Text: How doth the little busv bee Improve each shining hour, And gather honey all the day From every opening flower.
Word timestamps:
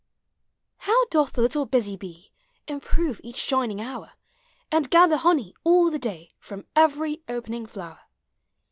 How 0.77 1.05
doth 1.11 1.33
the 1.33 1.43
little 1.43 1.67
busv 1.67 1.99
bee 1.99 2.31
Improve 2.67 3.21
each 3.23 3.35
shining 3.37 3.79
hour, 3.79 4.13
And 4.71 4.89
gather 4.89 5.17
honey 5.17 5.53
all 5.63 5.91
the 5.91 5.99
day 5.99 6.33
From 6.39 6.65
every 6.75 7.21
opening 7.29 7.67
flower. 7.67 7.99